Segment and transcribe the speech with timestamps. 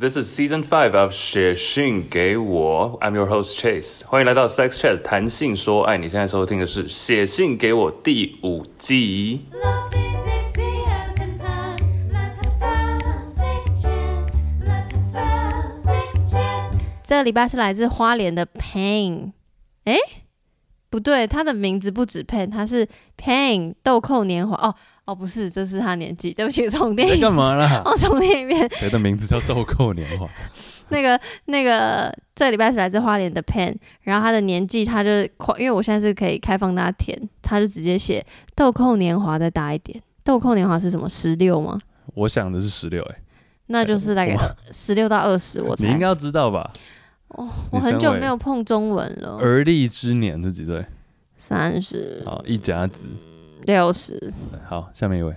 [0.00, 5.98] This is season five of 写信给我，I'm your host Chase，欢迎来到 Sex Chat 谈性说爱。
[5.98, 9.40] 你现在收听的是《写信给我》第五季。
[17.02, 19.32] 这个礼拜是来自花莲的 Pain，
[19.82, 19.98] 诶，
[20.88, 22.86] 不对，他的名字不止 Pain，他是
[23.20, 24.76] Pain 豆蔻年华哦。
[25.08, 26.34] 哦，不是，这是他年纪。
[26.34, 27.16] 对不起，重念。
[27.16, 27.80] 你干嘛啦？
[27.86, 28.68] 哦重念一遍。
[28.74, 30.28] 谁的名字叫豆蔻年华？
[30.90, 35.10] 那 个那个，这个礼拜是来自花莲的 Pen，然后他的年纪，他就
[35.56, 38.22] 因为我现在是可以开放大家填，他就直接写
[38.54, 39.98] 豆蔻年华再大一点。
[40.22, 41.08] 豆蔻年华是什么？
[41.08, 41.80] 十六吗？
[42.14, 43.16] 我想的是十六，哎，
[43.68, 44.36] 那就是大概
[44.70, 45.86] 十六到二十，我猜。
[45.86, 46.70] 你应该要知道吧？
[47.28, 49.38] 哦，我很久没有碰中文了。
[49.40, 50.84] 而立之年是几岁？
[51.38, 52.22] 三十。
[52.26, 53.06] 好，一甲子。
[53.64, 54.32] 六十，
[54.66, 55.34] 好，下面一位，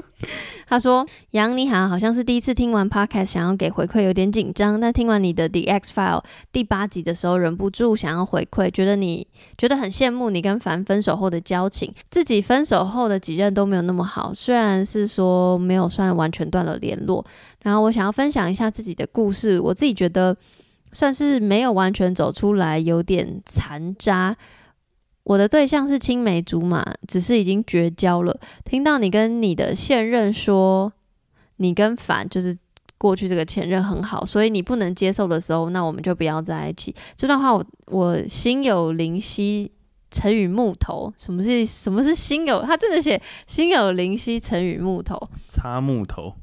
[0.66, 4.80] 他说：“杨你好，好像是第一次听完 podcast，想要给回馈，有点紧张。
[4.80, 9.26] 但听完你的 The X File 第八集的时候，忍不住想要回馈，觉得你
[9.58, 17.24] 觉得很羡慕你跟凡分手后的交情，自己分手后的几任都没有那么好，虽然是说没有算完全断了联络。
[17.62, 20.36] 然后我想要分享一下自己的故事，我自己觉得
[20.92, 24.36] 算是没有完全走出来，有点残渣。”
[25.26, 28.38] 我的对象是青梅竹马，只是已经绝交了。
[28.64, 30.92] 听到你跟你的现任说
[31.56, 32.56] 你跟凡就是
[32.96, 36.94] 过去这个前任很好，所以你不能接受的时候，那我们就不要在一起。
[37.16, 39.72] 这段话我我心有灵犀，
[40.12, 41.12] 成语木头。
[41.18, 42.62] 什么是什么是心有？
[42.62, 45.20] 他真的写心有灵犀，成语木头。
[45.48, 46.34] 擦木头，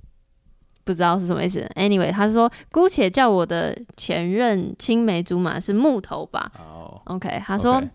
[0.84, 1.66] 不知道是什么意思。
[1.78, 6.52] Anyway，他说姑且叫我的前任青梅竹马是木头吧。
[6.54, 7.76] 好，OK，他说。
[7.82, 7.90] Okay.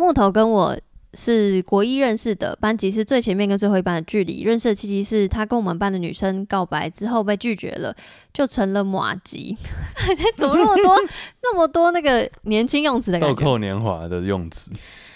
[0.00, 0.76] 木头跟我
[1.14, 4.42] 是国一认识的，班级是最前面跟最后一班的距离。
[4.42, 7.94] 认识的契机是他跟我们班的女生告白之后被拒绝了，
[8.32, 9.54] 就成了马吉。
[10.38, 10.96] 怎么那么多
[11.42, 13.34] 那么多那个年轻用词的感觉？
[13.36, 14.70] 豆蔻年华的用词。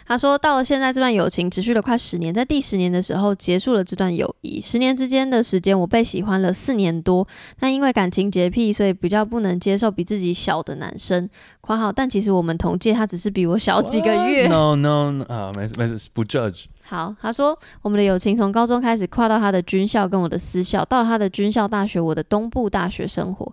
[0.06, 4.60] 他说，到了现在，这段友情持续了快十年，在第十年的时候结束了这段友谊。
[4.60, 7.26] 十年之间的时间，我被喜欢了四年多，
[7.58, 11.28] 但因为感情洁癖，所以比较不能接受比自己小的男生。
[11.60, 14.46] 括号，但其实我们同届，他只是比我小几个月。
[14.48, 16.66] No no, no 啊，没事没事，不 judge。
[16.86, 23.50] 好，他说我们的友情从高中开始跨到他的军校跟我的私校，到了他的军校大学，我的东部大学生活，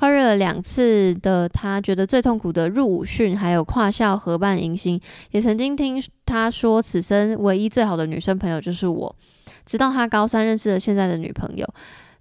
[0.00, 4.98] 跨越了两次的他觉得最痛苦的入伍训，还有跨校合办迎新，
[5.32, 9.14] 也曾经听他说此生唯一最好的女生朋友就是我，
[9.66, 11.68] 直到他高三认识了现在的女朋友。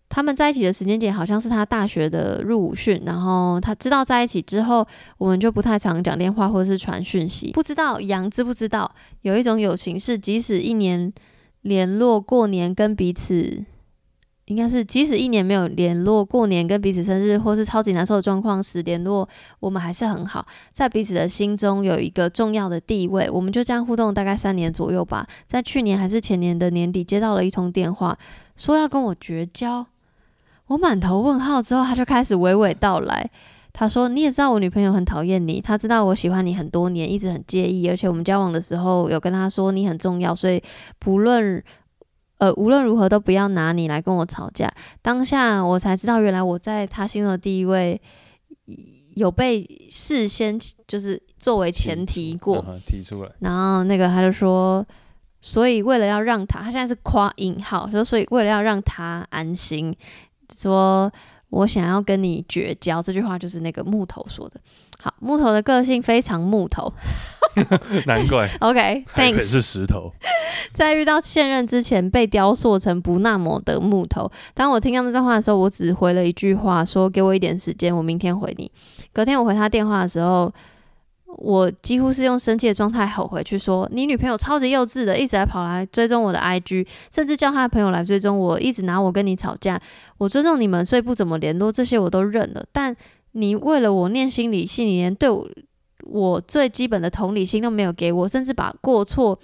[0.10, 4.86] 他们在一起的时间点好像是他大学的入伍训，然后他知道在一起之后，
[5.18, 7.54] 我们就不太常讲电话或者是传讯息。
[7.54, 11.14] 不知道杨知不知道，有一种友情是即使一年
[11.62, 13.64] 联络，过年跟彼此，
[14.50, 19.28] 应该是即使一年没有联络，过年跟彼此生日或是超级难受的状况时联络，
[19.60, 23.30] 我们还是很好，在彼此的心中有一个重要的地位。
[23.30, 28.18] 我们就这样互动大概三年左右吧，在去年还是前年的年底接到了一通电话，
[28.58, 29.86] 说要跟我绝交。
[30.68, 33.30] 我满头问号之后，他就开始娓娓道来。
[33.72, 40.62] 他说：“你也知道我女朋友很讨厌你，她知道我喜欢你很多年，一直很介意，而且我们交往的时候有跟他说你很重要，所以
[40.98, 41.64] 不论
[42.40, 44.68] 呃无论如何都不要拿你来跟我吵架。”
[45.02, 48.02] 当下我才知道，原来我在他心中的地位
[49.16, 53.30] 有被事先就是作为前提过提出来。
[53.40, 54.86] 然后那个他就说
[55.42, 59.96] ：“所以为了要让他，他现在是夸引号说，所以为了要让他安心。”
[60.58, 61.12] 说
[61.50, 64.60] 我想要跟你绝交，这句话就是那个木头说的。
[65.00, 66.92] 好，木头的个性非常木头，
[68.06, 68.50] 难怪。
[68.62, 69.42] OK，Thanks。
[69.42, 70.12] 是石头。
[70.74, 74.32] 在遇到现任之前，被雕塑成不那么的木头。
[74.54, 78.72] 当我听到那段话的时候，我只回了一句话，说给我一点时间，我明天回你。
[79.14, 80.52] 隔天我回他电话的时候。
[81.38, 89.80] 我几乎是用生气的状态吼回去说：“你女朋友超级幼稚的，一直在跑来追踪我的 IG，甚至叫他的朋友来追踪我，一直拿我跟你吵架。
[90.18, 92.66] 我尊重你们，所以不怎么联络，这些我都认了。
[92.74, 92.94] 但
[93.34, 95.48] 你为了我念心理系，你连对我
[96.10, 99.40] 我最基本的同理心都没有给我，甚至把过错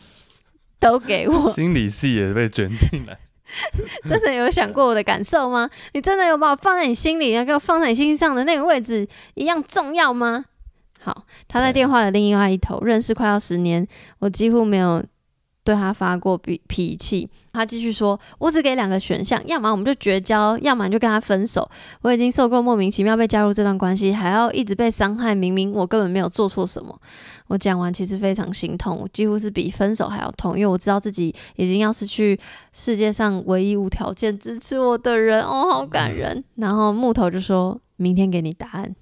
[0.79, 1.51] 都给我。
[1.53, 3.17] 心理系也被卷进来，
[4.05, 5.69] 真的有想过我的感受吗？
[5.93, 10.45] 你真的有把我放在你心里，要给我放在你心上的那个位置一样重要吗？”
[11.01, 13.87] 好，他在电话的另外一头，认识快要十年，
[14.19, 15.03] 我几乎没有
[15.65, 17.27] 对他发过脾脾气。
[17.51, 21.69] 他继续说：“我只给两个选项，要么我们就绝交，要么就跟他分手。
[22.01, 25.33] 我已经受够莫名其妙被加入这段关系，还要一直被伤害。
[25.33, 26.99] 明明我根本没有做错什么。”
[27.47, 32.37] 我讲完其实非常心痛，几乎是比分手还要痛，因为我知道自己已经要失去
[32.73, 35.41] 世界上唯一无条件支持我的人。
[35.41, 36.43] 哦，好感人。
[36.55, 38.93] 然后木头就说：“明天给你答案。”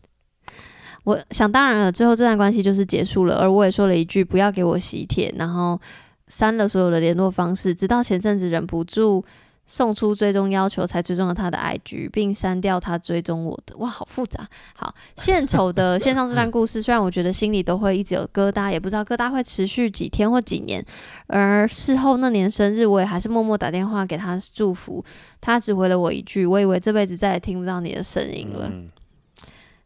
[1.06, 5.80] 我想当然了，最后这段关系就是结束了，而我也说了一句：“不要给我喜帖。”然后。
[6.28, 9.24] 删了所有的联络方式，直到前阵子忍不住
[9.66, 13.75] 送出追踪要求，才追踪了他的 IG，并删掉他追踪我的。
[13.78, 14.46] 哇，好复杂。
[14.75, 20.84] 好，献丑的 线上这段故事，虽然我觉得心里都会一直有疙瘩，也不知道疙瘩会持续几天或几年。
[21.28, 25.04] 而事后那年生日，我也还是默默打电话给他祝福，
[25.40, 28.69] 他只回了我一句：“我以为这辈子再也听不到你的声音了。”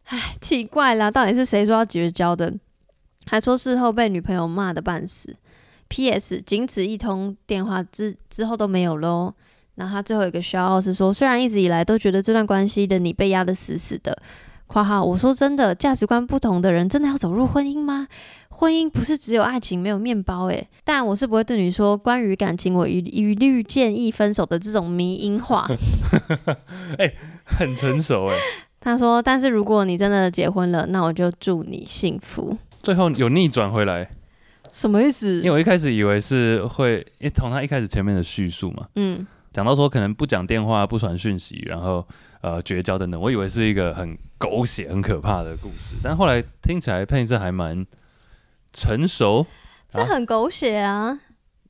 [0.06, 2.52] 唉，奇怪啦，到底是谁说要绝交的？
[3.26, 5.36] 还说事后被女朋友骂的半死。
[5.88, 6.40] P.S.
[6.42, 9.32] 仅此一通电话之之后都没有喽。
[9.76, 14.16] 那他最后一个消息是说，虽然一直以来都觉得这段关系的你被压得死死的。
[14.66, 18.06] 括号我说真的，价值观不同的人真的要走入婚姻吗？
[18.50, 20.68] 婚姻不是只有爱情没有面包诶。
[20.84, 25.66] 但我是不会对你说关于感情我一一律建议分手的这种迷因话。
[26.98, 27.14] 哎、欸，
[27.44, 28.36] 很成熟诶。
[28.80, 32.58] 他说，但是如果你真的结婚了，那我就祝你幸福。
[32.82, 34.10] 最后有逆转回来。
[34.70, 35.36] 什么意思？
[35.38, 42.06] 因为我一开始以为是会，因为从他一开始前面的叙述嘛，嗯，讲到说可能不讲电话、不传讯息，然后
[42.40, 47.86] 呃绝交等等，我以为是一个很狗血、很可怕的故事，但后来听起来配置还蛮
[48.72, 49.46] 成熟，
[49.88, 51.18] 这很狗血啊。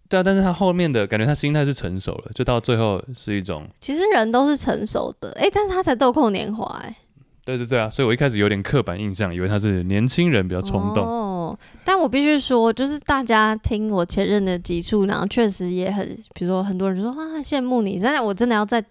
[0.08, 6.96] 对啊，但是他后面的感觉，他心态是成熟了，就到最后是一种，其实人都是成熟的，哎、欸，但是他才豆蔻年华，哎。
[7.44, 11.02] 对对对啊，所以我一开始有点刻板印象，以为他是年轻人比较冲动。
[11.02, 11.37] 哦，
[11.84, 18.84] 但我必须说，就是大家听我前任的集数，然后确实也很，比如说很多人就说啊羡慕你，但是我真的要在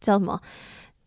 [0.00, 0.40] 叫什么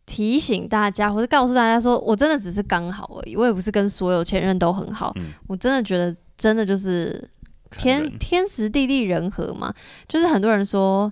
[0.06, 5.14] 提醒大家，或者告诉大家说，我真的只是刚好而已，我也不是跟所有前任都很好。
[5.16, 7.30] 嗯，我真的觉得真的就是
[7.72, 9.74] 天天时地利人和嘛，
[10.08, 11.12] 就是很多人说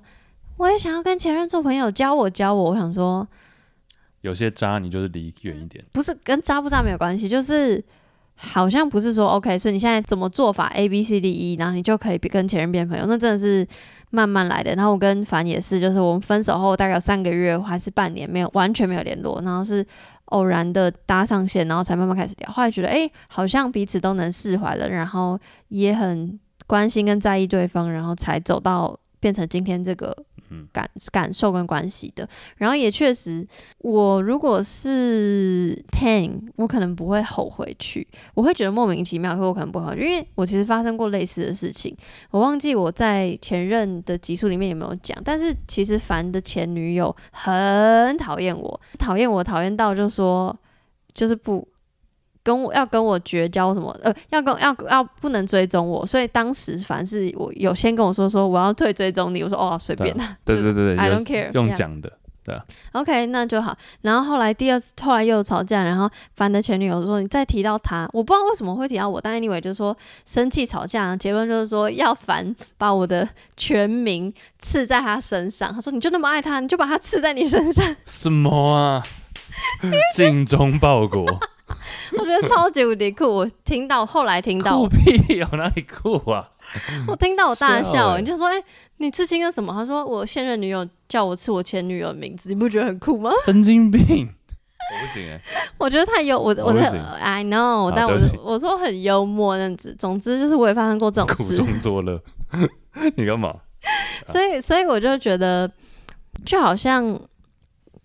[0.58, 3.28] 我也想要跟前任做朋友，教我教我，我想说。
[4.22, 5.82] 有些渣，你就是离远一点。
[5.94, 7.82] 不是跟渣不渣没有关系，就是
[8.42, 13.68] 好像不是说 OK，所以你现在怎么做法 A B C D E，然后你就可以跟前任变朋友，那真的是
[14.12, 14.74] 慢慢来的。
[14.76, 19.86] 然后我跟凡也是，就是我们分手后大概有三个月还是半年没有完全没有联络，然后是
[20.26, 22.50] 偶然的搭上线，然后才慢慢开始聊。
[22.50, 25.38] 后来觉得哎、好像彼此都能释怀了，然后
[25.68, 30.16] 也很关心跟在意对方，然后才走到变成今天这个。
[30.74, 32.28] 感感受跟关系的，
[32.58, 41.96] 然后也确实，我如果是 Pain，我可能不会吼回去，我会觉得莫名其妙，可我可能不会后悔，因为我其实发生过类似的事情，
[42.32, 50.58] 我忘记我在前任的集数里面有没有讲，但是其实凡的前女友很讨厌我，讨厌我讨厌到就说
[51.14, 51.68] 就是不。
[52.44, 53.96] 跟我要跟我绝交什么？
[54.02, 62.12] 呃，要跟要要不能追踪我，所以当时凡是我有先跟我说说我要退追踪你，我说哦随便的，对对对对，I don't care，用讲的，
[62.44, 62.62] 对啊
[62.94, 63.78] ，OK 那就好。
[64.02, 69.96] 然后后来第二次后来又吵架，然后凡的前女友说你再提到他，我不知道为什么会提到我，但 anyway 就是说
[70.26, 73.28] 生气吵架，结论就是说要凡把我的
[73.58, 79.04] 全名刺在他身上，他说你就那么爱他，你就把他刺在你身上，什么啊？
[80.16, 81.26] 精忠报国。
[82.18, 83.26] 我觉得超级无敌酷！
[83.28, 86.50] 我听到后来听到，酷屁有哪里酷啊？
[87.08, 88.66] 我听到我大笑，欸，你就说：“哎，欸，
[88.98, 94.30] 你刺青了什么？”他说：“我现任女友叫我刺我前女友的名字，你不觉得很酷吗？” 神经病！
[94.92, 95.42] 我不行哎，欸，
[95.78, 96.82] 我觉得太幽，我我的
[97.22, 99.96] I know，但我我说很幽默那样子。
[99.98, 102.20] 总之就是我也发生过这种事，苦中作乐。
[103.16, 103.54] 你干嘛？
[104.26, 105.70] 所以所以我就觉得，
[106.46, 107.20] 就好像。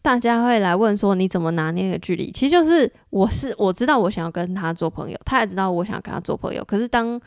[0.05, 2.31] 大家会来问说，你怎么拿捏那个距离？
[2.31, 6.63] 其实就是我是我知道我想要跟他做朋友，他也知道我想跟他做朋友。
[6.63, 7.19] 可是当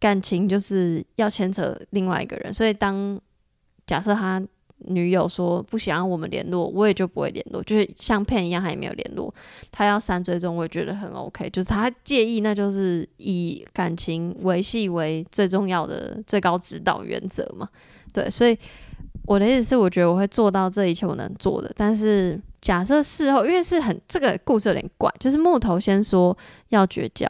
[0.00, 3.20] 感情就是要牵扯另外一个人，所以当
[3.86, 4.42] 假设他
[4.78, 7.62] 女友说不想让我们联络，我也就不会联络。
[7.62, 9.30] 就是像骗一样，他也没有联络。
[9.70, 11.50] 他要删追踪，我也觉得很 OK。
[11.50, 17.68] 就是他介意，那就是以感情维系为最重要的最高指导原则嘛。
[18.14, 18.58] 对，所以。
[19.26, 21.70] 我的意思是，我觉得我会做到这一切我能做的。
[21.76, 26.36] 但是假设事后，因为是很这个故事有点怪，就是木头先说
[26.68, 27.26] 要绝交，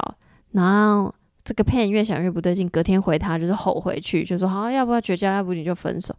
[0.53, 5.31] 然后这个 Pen 越想越不对劲，隔天回他就是吼回去，就说好，要不要绝交？
[5.33, 6.15] 要不你就分手。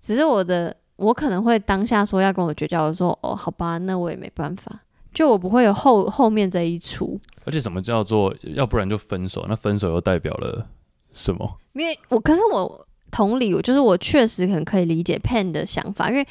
[0.00, 4.80] 只是我的，我可能会当下说要跟我绝交，我说哦，好吧，那我也没办法，
[5.14, 7.18] 就我不会有后后面这一出。
[7.44, 9.46] 而且什么叫做要不然就分手？
[9.48, 10.66] 那分手又代表了
[11.12, 11.56] 什么？
[11.74, 16.26] 因为我可是我同理，我就是我确实很可以理解 Pen 的想法，因为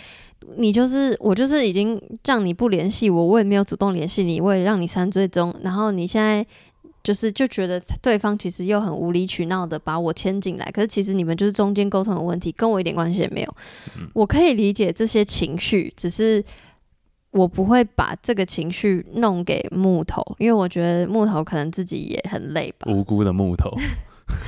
[0.57, 6.45] 你就是我就是已经让你不联系我，我也没有主动联系你，我也让你删追踪，然后你现在。
[7.01, 13.55] 就是就觉得对方其实又很无理取闹的把我牵进来，可是其实你们就是中间沟通的问题，跟我一点关系也没有。
[13.98, 14.05] 嗯。
[14.13, 16.43] 我可以理解这些情绪，只是
[17.31, 22.91] 我不会把这个情绪弄给木头，因为我觉得木头可能自己也很累吧。
[22.91, 23.74] 无辜的木头，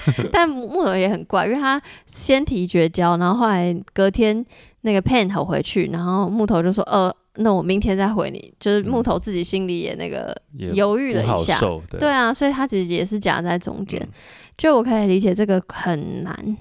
[0.32, 4.46] 但木头也很怪，因为他先提绝交，然后后来隔天
[4.82, 10.36] 那个 pen 头回去，然后木头就说：“呃。”那我明天再回你，就是木头自己心里也那个
[10.74, 11.58] 犹豫了一下，
[11.90, 14.10] 对，对啊，所以他其实也是夹在中间，嗯。
[14.58, 16.58] 就我可以理解这个很难，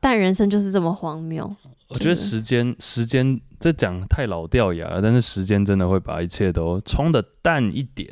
[0.00, 1.50] 但人生就是这么荒谬。
[1.88, 8.06] 我觉得时间，时间这讲太老掉牙了，但是时间真的会把一切都冲的淡一点。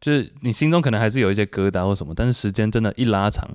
[0.00, 3.48] 就是你心中可能还是有一些疙瘩或什么，但是时间真的，一拉长，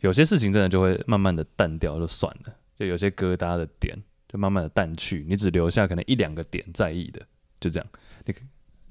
[0.00, 4.02] 有些事情真的就会慢慢的淡掉，就算了，就有些疙瘩的点。
[4.32, 7.20] 就慢慢的淡去，你只留下可能一两个点在意的，
[7.58, 7.86] 就这样。
[8.24, 8.32] 你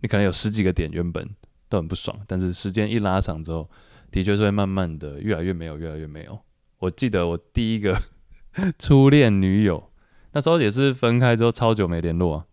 [0.01, 1.25] 你可能有十几个点原本
[1.69, 3.69] 都很不爽，但是时间一拉长之后，
[4.11, 6.37] 的确是会慢慢的越来越没有，越来越没有。
[6.79, 7.97] 我记得我第一个
[8.77, 9.89] 初恋女友，
[10.33, 12.45] 那时候也是分开之后超久没联络啊，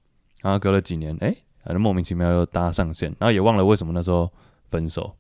[0.43, 1.35] 然后隔了几年，哎、
[1.67, 4.33] 反正莫名其妙又搭上线，然后也忘了为什么那时候
[4.71, 5.13] 分手，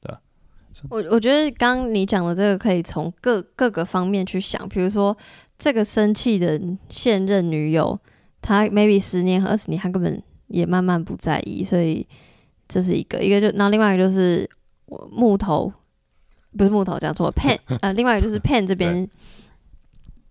[0.00, 0.20] 对吧？
[0.88, 5.16] 我我觉得刚刚你讲的这个可以从各各个方面去想，比如说。
[5.62, 8.00] 这个生气的现任女友，
[8.40, 12.08] 她 maybe 十年和二十年，她根本也慢慢不在意，所以
[12.66, 13.22] 这是一个。
[13.22, 14.48] 一个就，然后另外一个就是
[15.10, 15.70] 木头，
[16.56, 19.06] 不是木头讲错， pen 呃，另外一个就是 pen 这边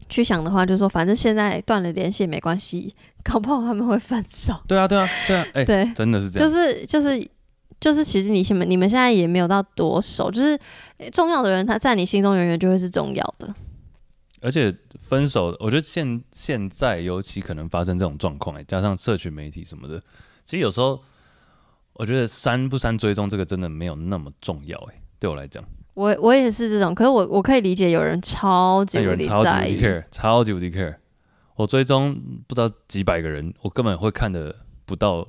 [0.10, 4.54] 去想的话，就是说反正现在断了联系也没关系， 搞不好他们会分手。
[4.68, 6.50] 对啊，对啊，对啊， 哎、欸，对，真的是这样。
[6.50, 7.32] 就是就是
[7.80, 10.60] 就是，其实你现你们现在也没有到多熟，就是
[11.12, 13.54] 重要的人他在你心中永远就会是重要的。
[14.42, 20.02] 而且分手，我觉得现现在尤其可能发生这种状况，哎，加上社群媒体什么的，
[20.46, 21.02] 其实有时候
[21.94, 25.62] 我觉得删不删追踪这个真的没有那么重要，哎，对我来讲，
[26.00, 29.78] 我我也是这种，可是我我可以理解有人超级无敌在意，
[30.10, 30.96] 超级无敌 care，
[31.58, 35.28] 我追踪不知道几百个人，我根本会看的不到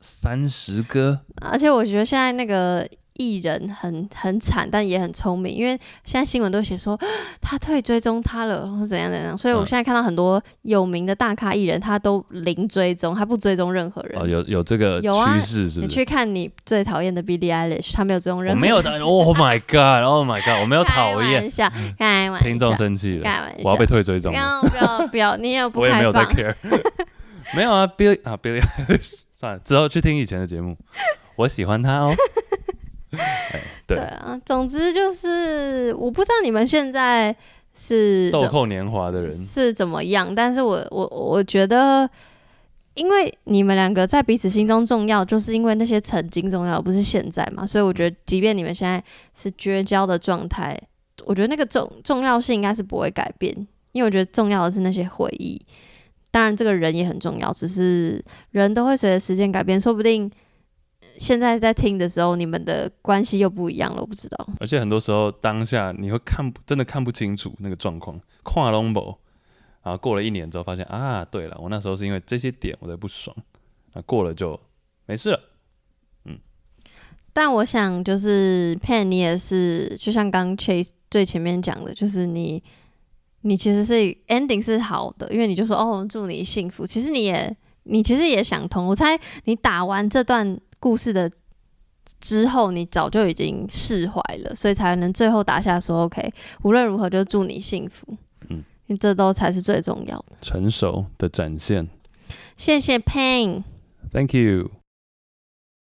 [0.00, 2.86] 三十个，而且我觉得现在那个。
[3.22, 6.98] 艺人很很惨，但也很聪明，因为现在新闻都写说
[7.40, 14.20] 他退追踪他了，或怎样怎样，所以我现在看到很多有名的大咖艺人，他都零追踪，他不追踪任何人。
[14.20, 15.80] 哦，有有这个趋势是不是？
[15.82, 18.56] 你去看你最讨厌的 Billie Eilish，他没有追踪任何人。
[18.56, 21.32] 我没有的，Oh my God，Oh my God，我没有 讨厌。
[21.32, 22.46] 开玩笑，开玩笑。
[22.46, 24.32] 听众生气了，开玩笑，我要被退追踪。
[24.32, 25.90] 不要不要不要，你也不开放。
[25.90, 26.54] 我也没有在 care。
[27.54, 30.76] 没有啊，Billie 啊 Billie Eilish，算了，之后去听以前的节目，
[31.36, 32.14] 我喜欢他哦。
[33.86, 37.34] 对，对啊，总之就是我不知道你们现在
[37.74, 42.08] 是豆蔻年华的人是怎么样，但是我我我觉得，
[42.94, 49.02] 因为你们两个在彼此心中重要，就是因为那些曾经重要，不是现在嘛，所以我觉得，即便你们现在
[49.34, 50.78] 是绝交的状态，
[51.26, 53.54] 我觉得那个重重要性应该是不会改变，
[53.92, 55.60] 因为我觉得重要的是那些回忆，
[56.30, 60.30] 当然这个人也很重要，只是人都会随着时间改变，说不定。
[61.18, 64.48] 现在在听的时候，你们的关系又不一样了，我不知道。
[64.58, 69.18] 而且很多时候当下你会看，真的看不清楚那个状况，跨龙博，
[69.82, 73.36] 然后过了一年之后发现啊，对了，我那时候是因为这些点我在不爽，
[73.92, 74.58] 那过了就
[75.06, 75.40] 没事了。
[76.24, 76.38] 嗯。
[77.32, 82.62] 但我想就是 Pen，你也是，就像刚 Chase 最前面讲的，就是你，
[83.42, 83.94] 你其实是
[84.28, 86.86] ending 是好的，因为你就说哦，祝你幸福。
[86.86, 88.86] 其实你也，你其实也想通。
[88.86, 90.58] 我猜你打完这段。
[90.82, 91.30] 故事的
[92.20, 96.32] 之后，你早就已经释怀了，所以才能最后打下说 OK，
[96.64, 98.16] 无论如何就祝你幸福。
[98.48, 98.64] 嗯，
[98.98, 101.88] 这都才是最重要的，成熟的展现。
[102.56, 104.81] 谢谢 Pain，Thank you。